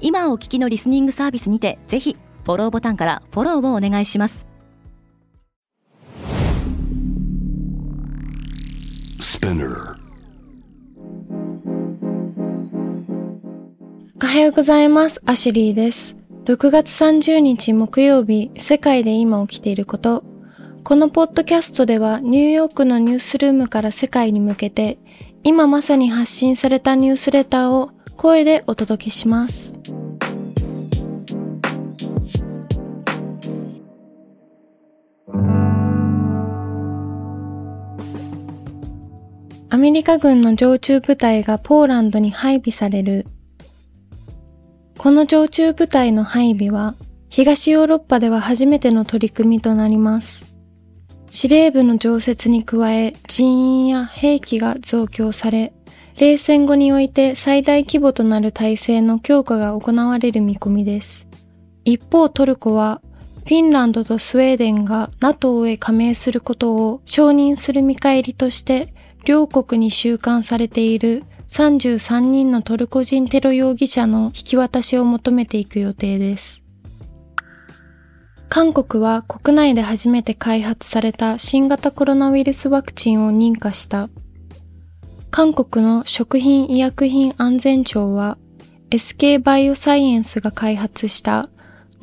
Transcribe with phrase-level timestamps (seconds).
[0.00, 4.46] 今お聞きのリスニングサービスにてぜひフォローボタンからフォローをお願いします
[14.22, 15.20] おはようございます。
[15.24, 16.14] アシュリーです。
[16.44, 20.24] 6月30日木曜日、世界で今起きていること。
[20.82, 24.98] このポッドキャストではニューヨークのニュースルームから世界に向けて
[25.44, 27.92] 今まさに発信されたニュースレターを
[28.22, 29.72] 声でお届けします。
[39.70, 43.26] アメリカ軍の常駐部隊がポーランドに配備される。
[44.98, 46.96] この常駐部隊の配備は、
[47.30, 50.54] 東ヨーロッパでは初めての取り組みとなります。
[51.30, 55.72] 司令部の常設に加え、人員や兵器が増強され、
[56.20, 61.26] 冷戦後において最大規模となる体制の強化が行われる見込みです。
[61.86, 63.00] 一方トルコは、
[63.38, 68.92] フィンランドとスウェーデンが NATO へ加盟することを承認する見返りとして
[69.24, 76.62] 両国に収監されている33人のトルコ人テロ容疑者の引き渡しを求めていく予定です。
[78.50, 84.10] 韓国は国内で初めて開発された新型コロナウイルスワクチンを認可した。
[85.30, 88.36] 韓国の食品医薬品安全庁は
[88.90, 91.48] SK バイオサイエンスが開発した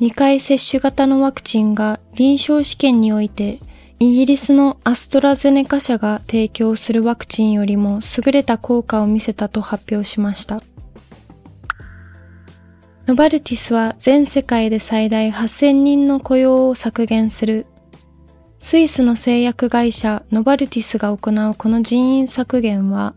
[0.00, 3.60] 2回接種型のワクチンが臨床試験において
[4.00, 10.62] イギリスのアストラゼネカ社が提供するワクチンよりも優れた効果を見せたと発表しました。
[13.08, 17.66] ノバルティスは全世界で最大8000人の雇用を削減する。
[18.60, 23.14] スイスの製薬会社ノバルティスが行うこの人員削減は、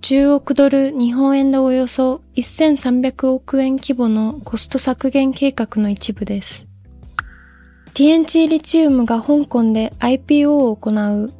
[0.00, 6.66] 10億ドル日本円でおよそ1300億円規模のコスト削減計画の一部です。
[7.94, 11.32] TNT リチウムが香港で IPO を行う。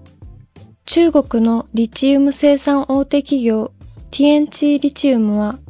[0.84, 3.72] 中国のリチウム生産大手企業
[4.10, 5.60] TNT リチウムは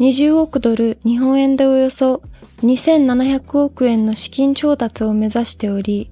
[0.00, 2.22] 20億ドル日本円でおよそ
[2.62, 6.10] 2700億円の資金調達を目指しており、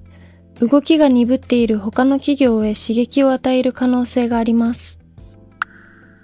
[0.61, 5.00] 動きが鈍っている他の企業へ刺激を与える可能性があります。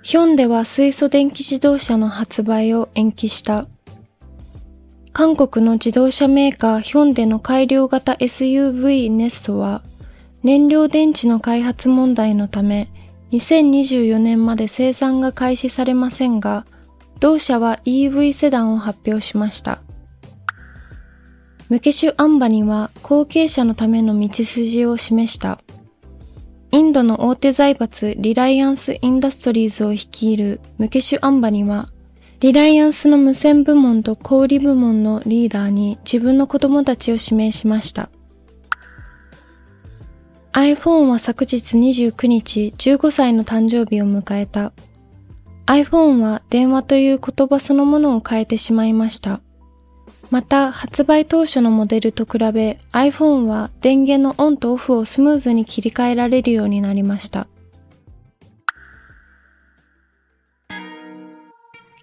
[0.08, 3.68] ヒョンデは水素電気自動車の発売を延期した。
[5.12, 9.84] 韓国の自動車メーカーヒョンデの改良型 SUV ネッソは、
[10.44, 12.88] 燃料電池の開発問題のため、
[13.34, 16.66] 2024年まで生産が開始されませんが、
[17.20, 19.82] 同社は EV セダンを発表しました。
[21.68, 25.60] ムケシュ・アンバニは後継者のための道筋を示した。
[26.72, 31.88] インドの大手財閥リライアンス・インダストリーズを率いるムケシュ・アンバニは
[32.40, 38.10] リライアンスの無線部門と小売部門のリーダーに自分の子供たちを指名しました。
[40.54, 44.72] iPhone は昨日29日15歳の誕生日を迎えた。
[45.66, 49.42] iPhone は電話という言葉そのものを変えてしまいました。
[50.30, 57.48] また、発売当初のモデルと比べ iPhone は電源のオンとオフをスムーズに切り替えられるようになりました。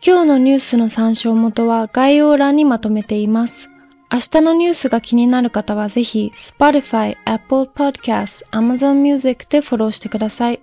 [0.07, 3.71] 今日のニュースの参照元は概要欄にまとめています。
[4.13, 10.61] 明日のニュースが気になる方はぜひ Spotify、Apple Podcast、Amazon Music でフォローしてください。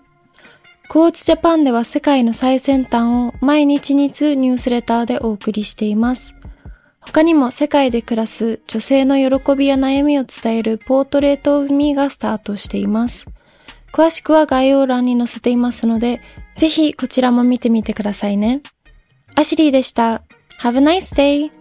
[0.88, 6.36] コーチジャパンでは世界の最先端を毎日2通ニュースレターでお送りしています。
[7.01, 13.27] 他にも世界で暮らす女性の喜びや悩みを伝えるポートレートオブミーがスタートしています。
[13.92, 16.21] 詳しくは概要欄に載せていますので、
[16.56, 18.62] ぜひこちらも見てみてくださいね。
[19.36, 20.24] アシリーでした。
[20.62, 21.61] Have a nice day!